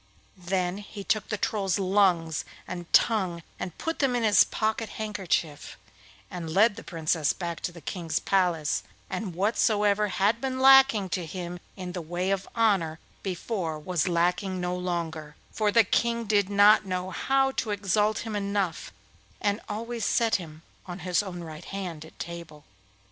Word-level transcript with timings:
Then 0.35 0.79
he 0.79 1.03
took 1.03 1.29
the 1.29 1.37
Troll's 1.37 1.77
lungs 1.77 2.43
and 2.67 2.91
tongue 2.91 3.43
and 3.59 3.77
put 3.77 3.99
them 3.99 4.15
in 4.15 4.23
his 4.23 4.43
pocket 4.43 4.89
handkerchief, 4.97 5.77
and 6.31 6.51
led 6.51 6.75
the 6.75 6.83
Princess 6.83 7.33
back 7.33 7.59
to 7.59 7.71
the 7.71 7.81
King's 7.81 8.17
palace; 8.17 8.81
and 9.11 9.35
whatsoever 9.35 10.07
had 10.07 10.41
been 10.41 10.59
lacking 10.59 11.09
to 11.09 11.23
him 11.27 11.59
in 11.77 11.91
the 11.91 12.01
way 12.01 12.31
of 12.31 12.49
honour 12.55 12.97
before 13.21 13.77
was 13.77 14.07
lacking 14.07 14.59
no 14.59 14.75
longer, 14.75 15.35
for 15.51 15.71
the 15.71 15.83
King 15.83 16.23
did 16.23 16.49
not 16.49 16.83
know 16.83 17.11
how 17.11 17.51
to 17.51 17.69
exalt 17.69 18.25
him 18.25 18.35
enough, 18.35 18.91
and 19.39 19.61
always 19.69 20.03
set 20.03 20.37
him 20.37 20.63
on 20.87 20.97
his 21.05 21.21
own 21.21 21.41
right 21.43 21.65
hand 21.65 22.03
at 22.03 22.17
table. 22.17 22.63